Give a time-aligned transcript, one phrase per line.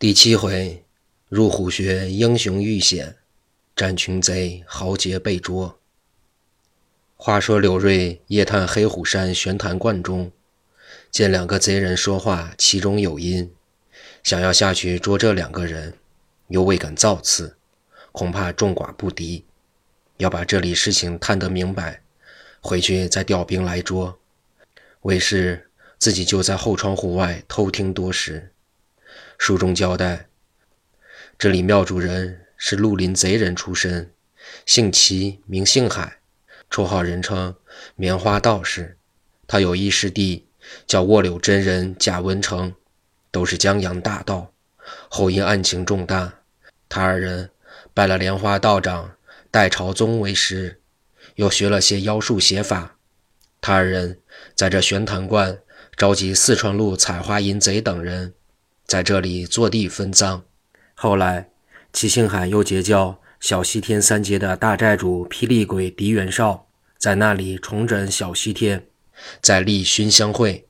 [0.00, 0.82] 第七回，
[1.28, 3.16] 入虎穴英雄遇险，
[3.76, 5.78] 战群贼豪杰被捉。
[7.16, 10.32] 话说柳瑞夜探黑虎山玄坛观中，
[11.10, 13.52] 见两个贼人说话，其中有因，
[14.22, 15.92] 想要下去捉这两个人，
[16.48, 17.58] 又未敢造次，
[18.10, 19.44] 恐怕众寡不敌，
[20.16, 22.00] 要把这里事情探得明白，
[22.62, 24.18] 回去再调兵来捉。
[25.02, 28.49] 为是自己就在后窗户外偷听多时。
[29.40, 30.26] 书中交代，
[31.38, 34.12] 这里庙主人是绿林贼人出身，
[34.66, 36.18] 姓齐，名姓海，
[36.70, 37.56] 绰号人称
[37.96, 38.98] 棉花道士。
[39.46, 40.46] 他有一师弟
[40.86, 42.74] 叫卧柳真人贾文成，
[43.30, 44.52] 都是江洋大盗，
[45.08, 46.40] 后因案情重大，
[46.90, 47.48] 他二人
[47.94, 49.16] 拜了莲花道长
[49.50, 50.82] 戴朝宗为师，
[51.36, 52.98] 又学了些妖术邪法。
[53.62, 54.20] 他二人
[54.54, 55.58] 在这玄坛观
[55.96, 58.34] 召集四川路采花淫贼等人。
[58.90, 60.42] 在这里坐地分赃。
[60.96, 61.48] 后来，
[61.92, 66.66] 齐兴海又结交小西天三杰的大寨主霹雳鬼狄元绍，
[66.98, 68.84] 在那里重整小西天，
[69.40, 70.66] 再立熏香会。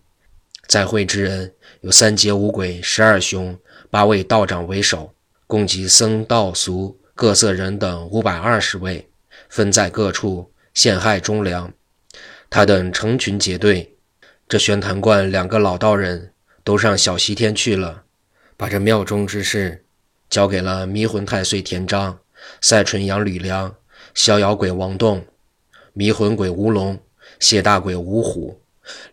[0.67, 5.15] 在会之人有三杰五鬼、十二雄、八位道长为首，
[5.47, 9.09] 共计僧道俗各色人等五百二十位，
[9.49, 11.73] 分在各处陷害忠良。
[12.51, 13.95] 他等成群结队，
[14.47, 18.05] 这玄坛观两个老道人都上小西天去了。
[18.61, 19.87] 把这庙中之事
[20.29, 22.19] 交给了迷魂太岁田章、
[22.61, 23.75] 赛春阳吕梁、
[24.13, 25.25] 逍遥鬼王栋、
[25.95, 27.01] 迷魂鬼吴龙、
[27.39, 28.61] 谢大鬼吴虎、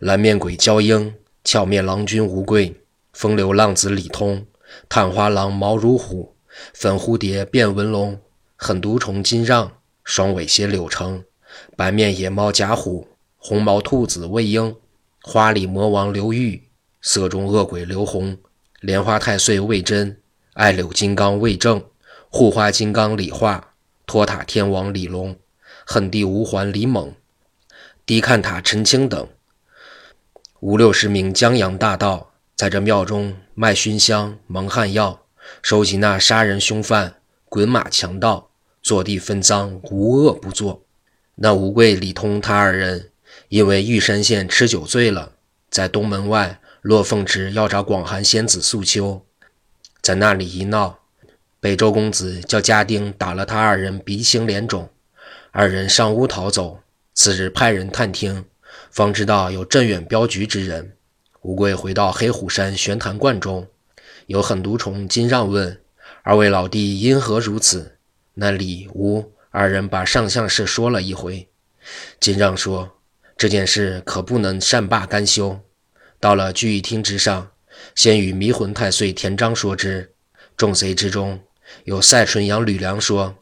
[0.00, 2.74] 蓝面鬼焦英、俏面郎君吴贵、
[3.14, 4.44] 风流浪子李通、
[4.86, 6.36] 探花郎毛如虎、
[6.74, 8.20] 粉蝴蝶卞文龙、
[8.54, 9.72] 狠毒虫金让、
[10.04, 11.24] 双尾蝎柳成、
[11.74, 14.76] 白面野猫贾虎、红毛兔子魏婴、
[15.22, 16.64] 花里魔王刘玉、
[17.00, 18.36] 色中恶鬼刘红。
[18.80, 20.18] 莲花太岁魏真，
[20.52, 21.84] 爱柳金刚魏正，
[22.30, 23.74] 护花金刚李化，
[24.06, 25.36] 托塔天王李龙，
[25.84, 27.12] 恨地无环李猛，
[28.06, 29.28] 低看塔陈清等
[30.60, 35.22] 五六十名江洋大盗，在这庙中卖熏香、蒙汗药，
[35.60, 37.16] 收集那杀人凶犯、
[37.48, 38.50] 滚马强盗，
[38.80, 40.84] 坐地分赃，无恶不作。
[41.34, 43.10] 那吴贵、李通他二人，
[43.48, 45.32] 因为玉山县吃酒醉了，
[45.68, 46.60] 在东门外。
[46.88, 49.22] 落凤池要找广寒仙子素秋，
[50.00, 51.00] 在那里一闹，
[51.60, 54.88] 北周公子叫家丁打了他二人鼻青脸肿，
[55.50, 56.80] 二人上屋逃走。
[57.12, 58.46] 次日派人探听，
[58.90, 60.96] 方知道有镇远镖局之人。
[61.42, 63.68] 吴贵回到黑虎山玄坛观中，
[64.24, 65.78] 有狠毒虫金让问
[66.22, 67.98] 二位老弟因何如此？
[68.32, 71.50] 那李吴二人把上相事说了一回。
[72.18, 72.96] 金让说
[73.36, 75.60] 这件事可不能善罢甘休。
[76.20, 77.52] 到了聚义厅之上，
[77.94, 80.12] 先与迷魂太岁田章说之。
[80.56, 81.40] 众贼之中，
[81.84, 83.36] 有赛春阳吕梁说：“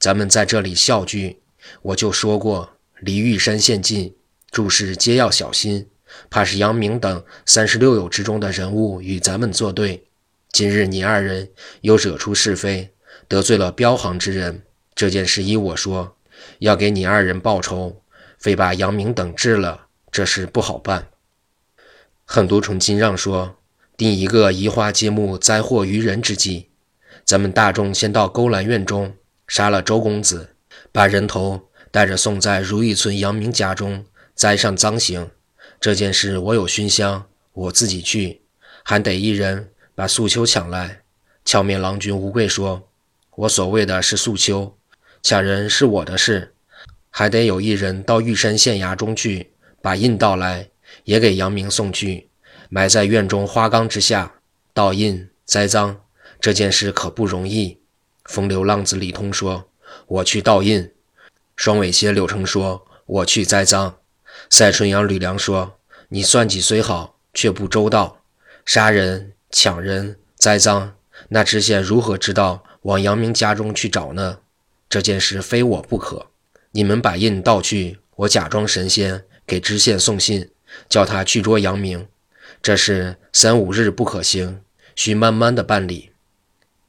[0.00, 1.42] 咱们在这里笑聚，
[1.82, 4.14] 我就说过，离玉山县近，
[4.50, 5.86] 诸事皆要小心。
[6.30, 10.06] 怕是杨明等三十六友之中的人物与咱们作对。
[10.50, 11.50] 今日你二人
[11.82, 12.94] 又惹出是非，
[13.28, 14.62] 得罪了镖行之人，
[14.94, 16.16] 这件事依我说，
[16.60, 18.00] 要给你二人报仇，
[18.38, 21.08] 非把杨明等治了，这事不好办。”
[22.34, 23.58] 很多重金让说
[23.96, 26.68] ：“定一个移花接木、灾祸于人之计。
[27.24, 29.14] 咱们大众先到勾栏院中
[29.46, 30.48] 杀了周公子，
[30.90, 35.30] 把人头带着送在如意村杨明家中栽上赃刑。
[35.78, 38.40] 这件事我有熏香，我自己去，
[38.82, 41.02] 还得一人把素秋抢来。”
[41.46, 42.88] 俏面郎君吴贵说
[43.36, 44.76] ：“我所谓的是素秋，
[45.22, 46.52] 抢人是我的事，
[47.10, 50.70] 还得有一人到玉山县衙中去把印盗来。”
[51.04, 52.28] 也给杨明送去，
[52.68, 54.34] 埋在院中花缸之下，
[54.72, 56.00] 倒印栽赃。
[56.40, 57.78] 这件事可不容易。
[58.24, 59.68] 风流浪子李通说
[60.06, 60.90] ：“我去倒印。”
[61.56, 63.96] 双尾蝎柳成说：“我去栽赃。”
[64.50, 65.78] 赛春阳吕梁说
[66.08, 68.22] ：“你算计虽好，却不周到，
[68.66, 70.92] 杀人、抢人、栽赃，
[71.28, 74.40] 那知县如何知道往杨明家中去找呢？
[74.88, 76.26] 这件事非我不可。
[76.72, 80.50] 你们把印倒去，我假装神仙给知县送信。”
[80.88, 82.08] 叫他去捉杨明，
[82.62, 84.60] 这是三五日不可行，
[84.94, 86.10] 需慢慢的办理。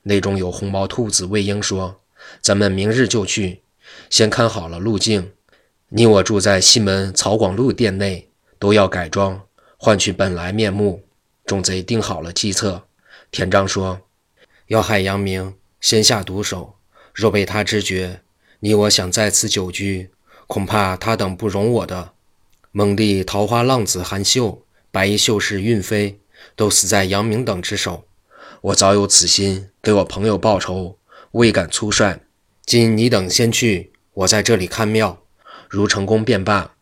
[0.04, 2.02] 内中有红毛兔子魏婴说
[2.42, 3.62] ：“咱们明日就去，
[4.10, 5.32] 先看好了路径。
[5.90, 8.30] 你我住在西门曹广路店内，
[8.60, 9.42] 都要改装，
[9.78, 11.04] 换去本来面目。”
[11.46, 12.88] 众贼定好了计策。
[13.32, 14.02] 田章说
[14.68, 16.76] ：“要害杨明，先下毒手。
[17.14, 18.22] 若被他知觉，
[18.60, 20.10] 你我想在此久居，
[20.48, 22.14] 恐怕他等不容我的。”
[22.78, 26.20] 蒙帝桃花浪子韩秀、白衣秀士韵飞
[26.58, 28.04] 都死在杨明等之手，
[28.60, 30.98] 我早有此心，给我朋友报仇，
[31.32, 32.20] 未敢粗率。
[32.66, 35.24] 今你等先去，我在这里看庙，
[35.70, 36.76] 如成功便罢；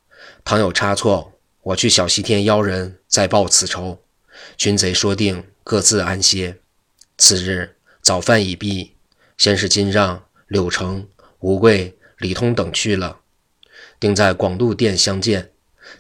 [0.44, 4.01] 倘有差错，我去小西天邀人，再报此仇。
[4.57, 6.57] 群贼说定，各自安歇。
[7.19, 8.96] 次日早饭已毕，
[9.38, 11.07] 先是金让、柳成、
[11.42, 13.19] 吴贵、李通等去了，
[14.00, 15.51] 定在广度殿相见。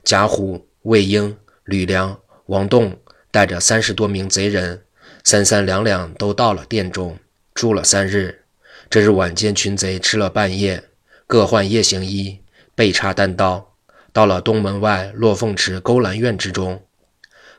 [0.03, 2.97] 贾虎、魏婴、吕梁、王栋
[3.31, 4.83] 带着三十多名贼人，
[5.23, 7.17] 三三两两都到了殿中，
[7.53, 8.43] 住了三日。
[8.89, 10.83] 这日晚间，群贼吃了半夜，
[11.25, 12.41] 各换夜行衣，
[12.75, 13.73] 背插单刀，
[14.11, 16.83] 到了东门外落凤池勾栏院之中，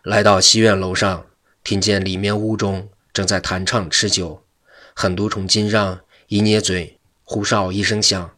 [0.03, 1.27] 来到西院楼上，
[1.65, 4.45] 听见里面屋中正在弹唱吃酒。
[4.95, 8.31] 狠毒虫金让一捏嘴，呼哨一声响，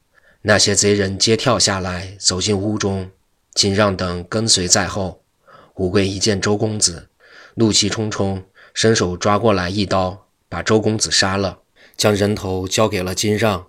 [0.43, 3.11] 那些贼人皆跳下来，走进屋中。
[3.57, 5.25] 金让等跟随在后。
[5.77, 7.09] 吴贵一见周公子，
[7.55, 8.45] 怒气冲冲，
[8.75, 11.59] 伸手抓过来一刀，把周公子杀了，
[11.97, 13.67] 将人头交给了金让。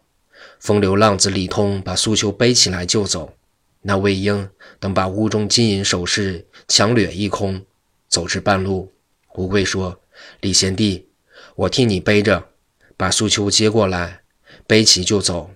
[0.59, 3.33] 风流浪子李通把苏秋背起来就走。
[3.81, 7.65] 那魏婴等把屋中金银首饰强掠一空。
[8.09, 8.91] 走至半路，
[9.35, 10.01] 吴贵说
[10.41, 11.07] ：“李贤弟，
[11.55, 12.49] 我替你背着，
[12.97, 14.21] 把苏秋接过来，
[14.65, 15.51] 背起就走。”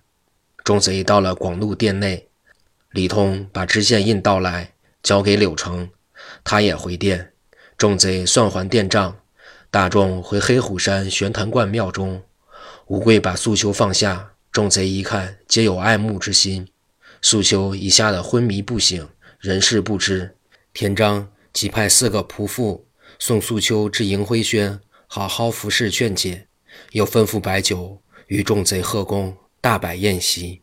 [0.63, 2.30] 众贼到了广禄殿内。
[2.91, 5.89] 李通把知县印到来，交给柳成，
[6.43, 7.31] 他也回殿。
[7.77, 9.17] 众贼算还殿账，
[9.69, 12.21] 大众回黑虎山玄坛观庙中。
[12.88, 16.67] 吴贵把素秋放下，众贼一看，皆有爱慕之心。
[17.21, 19.07] 素秋已吓得昏迷不醒，
[19.39, 20.35] 人事不知。
[20.73, 22.85] 田章即派四个仆妇
[23.17, 24.77] 送素秋至迎辉轩，
[25.07, 26.47] 好好服侍劝解，
[26.91, 30.61] 又吩咐摆酒与众贼贺功，大摆宴席。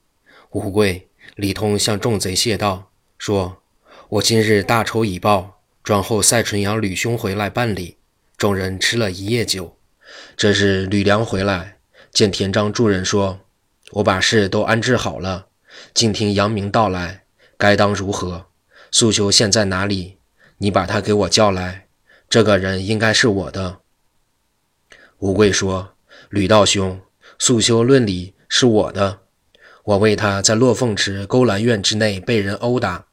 [0.51, 1.08] 吴贵。
[1.37, 3.63] 李通向众贼谢道：“说，
[4.09, 7.97] 我今日大仇已报，专候赛纯阳吕兄回来办理。”
[8.37, 9.77] 众人吃了一夜酒。
[10.37, 11.79] 这日吕梁回来，
[12.13, 13.41] 见田章助人说
[13.93, 15.47] ：“我把事都安置好了，
[15.93, 17.25] 静听杨明到来，
[17.57, 18.47] 该当如何？
[18.91, 20.19] 素秋现在哪里？
[20.59, 21.87] 你把他给我叫来。
[22.29, 23.81] 这个人应该是我的。”
[25.19, 25.95] 吴贵说
[26.31, 27.01] ：“吕道兄，
[27.39, 29.21] 素秋论理是我的。”
[29.89, 33.07] 我为他在落凤池勾栏院之内被人殴打，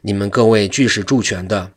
[0.00, 1.72] 你们各位俱是助拳的。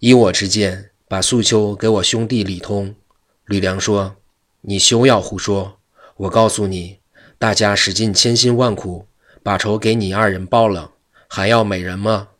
[0.00, 2.96] 依我之见，把素秋给我兄弟李通。
[3.44, 4.16] 吕梁说
[4.62, 5.78] ：“你休要胡说！
[6.16, 6.98] 我告诉你，
[7.38, 9.06] 大家使尽千辛万苦，
[9.44, 10.90] 把仇给你二人报了，
[11.28, 12.30] 还要美人吗？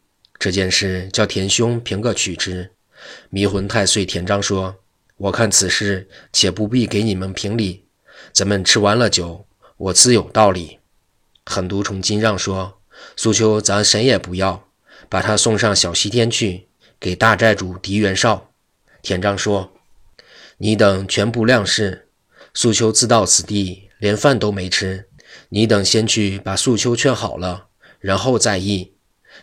[0.41, 2.73] 这件事叫田兄评个取之。”
[3.31, 4.75] 迷魂太岁田章说
[5.17, 7.85] ：“我看此事且不必给你们评理，
[8.33, 9.47] 咱们吃完了酒，
[9.77, 10.81] 我自有道理。”
[11.47, 12.81] 狠毒虫金让说
[13.17, 14.69] ：“苏秋，咱谁也不要，
[15.09, 16.67] 把他送上小西天去，
[16.99, 18.51] 给大寨主狄元绍。”
[19.01, 19.73] 田章说
[20.59, 22.09] ：“你等全部亮事。
[22.53, 25.09] 素秋自到此地，连饭都没吃。
[25.51, 27.69] 你等先去把素秋劝好了，
[28.01, 28.95] 然后再议。”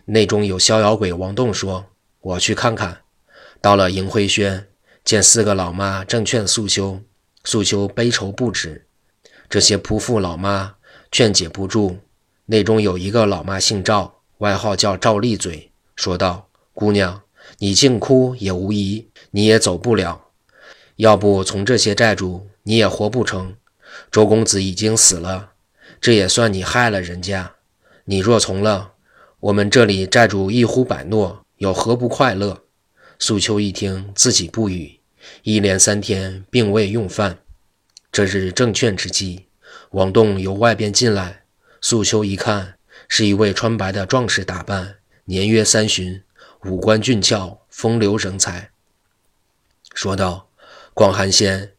[0.06, 1.86] 内中有逍遥鬼王栋说
[2.20, 3.04] ：“我去看看。”
[3.62, 4.68] 到了迎辉轩，
[5.06, 7.02] 见四个老妈正劝素秋，
[7.46, 8.88] 素秋悲愁不止。
[9.50, 10.76] 这些仆妇老妈。
[11.14, 12.00] 劝解不住，
[12.48, 17.22] 内中有一个老妈姓赵，外号叫赵丽嘴，说道：“姑娘，
[17.60, 20.30] 你净哭也无疑，你也走不了。
[20.96, 23.56] 要不从这些债主，你也活不成。
[24.10, 25.52] 周公子已经死了，
[26.02, 27.54] 这也算你害了人家。
[28.06, 28.94] 你若从了，
[29.40, 32.64] 我们这里债主一呼百诺，有何不快乐？”
[33.20, 35.00] 素秋一听，自己不语，
[35.44, 37.38] 一连三天并未用饭。
[38.12, 39.46] 这日正劝之际。
[39.94, 41.44] 王栋由外边进来，
[41.80, 44.96] 素秋一看，是一位穿白的壮士打扮，
[45.26, 46.24] 年约三旬，
[46.66, 48.72] 五官俊俏，风流人才。
[49.94, 50.48] 说道
[50.96, 51.74] ：“广寒仙，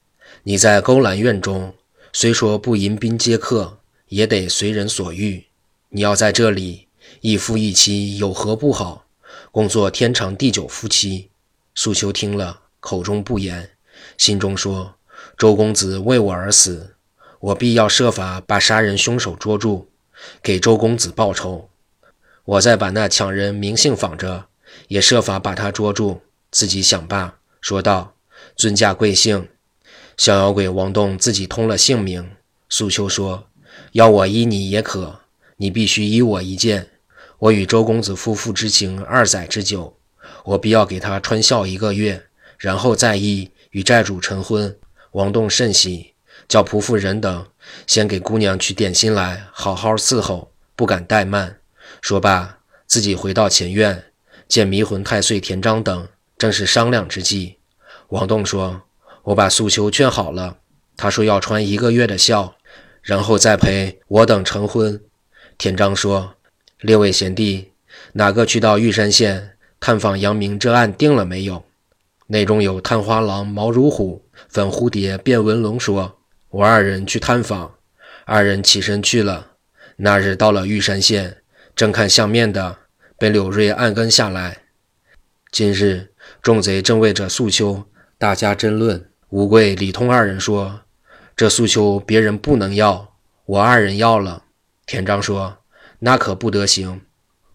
[0.44, 1.74] 你在勾栏院中，
[2.12, 5.46] 虽说不迎宾接客，也得随人所欲。
[5.88, 6.86] 你要在这里
[7.20, 9.06] 一夫一妻，有何不好？
[9.50, 11.30] 共做天长地久夫妻。”
[11.74, 13.72] 素秋听了，口中不言，
[14.16, 14.94] 心中说
[15.36, 16.93] ：“周公子为我而死。”
[17.44, 19.90] 我必要设法把杀人凶手捉住，
[20.42, 21.68] 给周公子报仇。
[22.46, 24.46] 我再把那抢人名姓仿着，
[24.88, 26.22] 也设法把他捉住。
[26.50, 28.14] 自己想罢，说道
[28.56, 29.46] ：“尊驾贵姓？”
[30.16, 32.30] 逍遥鬼王栋自己通了姓名。
[32.70, 33.46] 素秋说
[33.92, 35.20] ：“要我依你也可，
[35.58, 36.88] 你必须依我一件。
[37.38, 39.98] 我与周公子夫妇之情二载之久，
[40.44, 42.24] 我必要给他穿孝一个月，
[42.56, 44.74] 然后再依与债主成婚。”
[45.12, 46.13] 王栋甚喜。
[46.48, 47.46] 叫仆妇人等
[47.86, 51.58] 先给姑娘取点心来，好好伺候，不敢怠慢。
[52.00, 54.04] 说罢，自己回到前院，
[54.46, 57.56] 见迷魂太岁田章等正是商量之际。
[58.08, 58.82] 王栋说
[59.24, 60.58] ：“我把素秋劝好了，
[60.96, 62.54] 他说要穿一个月的孝，
[63.02, 65.00] 然后再陪我等成婚。
[65.56, 66.34] 田章说
[66.80, 67.72] ：“列位贤弟，
[68.12, 71.64] 哪个去到玉山县探访杨明这案定了没有？”
[72.28, 76.18] 内中有探花郎毛如虎、粉蝴蝶卞文龙说
[76.54, 77.74] ：“我二人去探访。”
[78.26, 79.52] 二人起身去了。
[79.96, 81.38] 那日到了玉山县，
[81.74, 82.78] 正看相面的，
[83.18, 84.58] 被柳瑞按跟下来。
[85.50, 87.84] 今日众贼正为这素秋
[88.16, 89.10] 大家争论。
[89.30, 90.82] 吴贵、李通二人说
[91.34, 93.14] ：“这素秋别人不能要，
[93.46, 94.44] 我二人要了。”
[94.86, 95.58] 田章说
[96.00, 97.02] ：“那可不得行。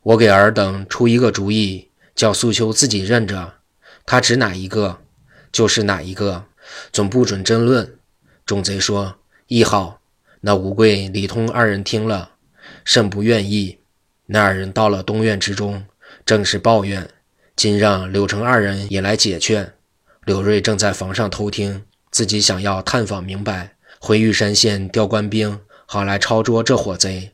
[0.04, 3.54] 我给尔等出一个主意，叫素秋自己认着。”
[4.06, 5.00] 他指哪一个，
[5.52, 6.46] 就是哪一个，
[6.92, 7.96] 总不准争论。
[8.50, 10.02] 众贼说：“亦好。”
[10.42, 12.32] 那吴贵、李通二人听了，
[12.84, 13.78] 甚不愿意。
[14.26, 15.86] 那二人到了东院之中，
[16.26, 17.08] 正是抱怨，
[17.56, 19.76] 今让柳成二人也来解劝。
[20.26, 27.34] 柳瑞正在房上偷听，自己想要探访明白，回玉山县调官兵，好来抄捉这伙贼。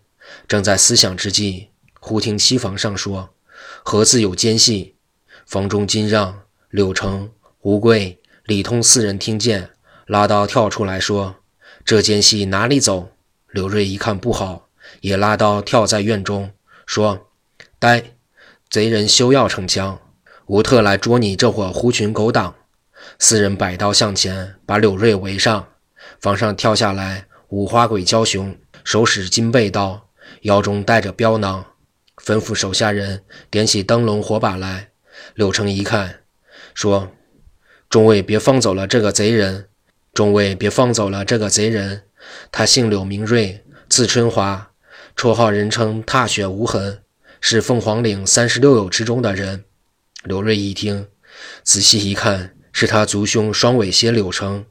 [0.49, 1.69] 正在思想之际，
[2.01, 3.29] 忽听西房上说
[3.85, 4.95] ：“何自有奸细？”
[5.47, 6.41] 房中金让。
[6.71, 7.31] 柳成、
[7.61, 9.69] 吴贵、李通四人听见，
[10.05, 11.37] 拉刀跳出来说
[11.83, 13.09] ：“这间隙哪里走？”
[13.49, 14.69] 柳瑞一看不好，
[15.01, 16.51] 也拉刀跳在院中
[16.85, 17.27] 说
[17.79, 18.03] ：“呆，
[18.69, 19.99] 贼人休要逞强，
[20.45, 22.53] 吾特来捉你这伙狐群狗党。”
[23.17, 25.67] 四人摆刀向前，把柳瑞围上。
[26.19, 30.09] 房上跳下来五花鬼焦雄，手使金背刀，
[30.41, 31.65] 腰中带着镖囊，
[32.17, 34.89] 吩咐手下人点起灯笼火把来。
[35.33, 36.19] 柳成一看。
[36.75, 37.11] 说
[37.89, 39.69] ：“众位别放走了这个贼人！
[40.15, 42.03] 众位别放走了这个贼人！
[42.49, 44.71] 他姓柳，名瑞，字春华，
[45.13, 47.01] 绰号人称踏雪无痕，
[47.41, 49.65] 是凤凰岭三十六友之中的人。”
[50.23, 51.07] 刘瑞一听，
[51.63, 54.65] 仔细一看，是他族兄双尾蝎柳成，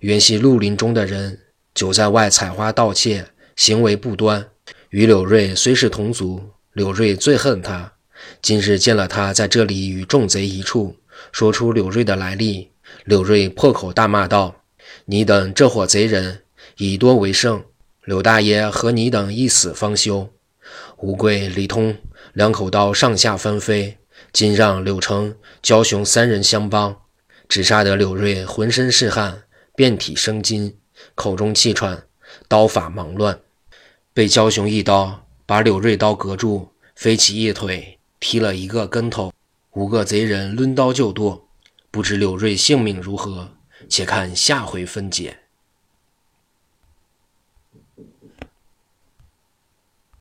[0.00, 1.40] 原系绿林中的人，
[1.74, 4.48] 久在外采花盗窃，行为不端。
[4.88, 7.92] 与柳瑞虽是同族，柳瑞最恨他。
[8.40, 10.96] 今日见了他在这里与众贼一处。
[11.32, 12.70] 说出柳瑞的来历，
[13.04, 14.62] 柳瑞破口大骂道
[15.08, 16.42] ：“你等这伙贼人
[16.78, 17.64] 以多为胜，
[18.04, 20.28] 柳大爷和你等一死方休。”
[20.98, 21.96] 吴贵、李通
[22.32, 23.98] 两口刀上下翻飞，
[24.32, 26.96] 今让柳成、焦雄三人相帮，
[27.48, 29.44] 只杀得柳瑞浑身是汗，
[29.76, 30.76] 遍体生津，
[31.14, 32.02] 口中气喘，
[32.48, 33.38] 刀法忙乱，
[34.12, 39.32] 被焦雄一刀把柳瑞刀隔住，飞起一腿，踢了一个跟头。
[39.74, 41.46] 五个贼人抡刀就剁，
[41.92, 43.50] 不知柳瑞性命如何，
[43.88, 45.45] 且看下回分解。